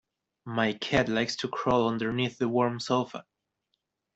My 0.45 0.73
cat 0.73 1.09
likes 1.09 1.35
to 1.35 1.47
crawl 1.47 1.87
underneath 1.87 2.39
the 2.39 2.49
warm 2.49 2.79
sofa. 2.79 3.23